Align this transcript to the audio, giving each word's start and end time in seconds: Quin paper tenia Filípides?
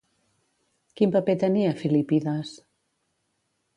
Quin 1.01 1.13
paper 1.15 1.35
tenia 1.43 1.75
Filípides? 1.83 2.55